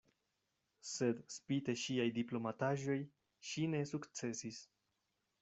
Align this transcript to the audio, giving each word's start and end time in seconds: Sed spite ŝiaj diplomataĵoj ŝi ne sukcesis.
Sed 0.91 1.19
spite 1.33 1.75
ŝiaj 1.81 2.07
diplomataĵoj 2.15 2.97
ŝi 3.51 3.67
ne 3.75 3.85
sukcesis. 3.93 4.61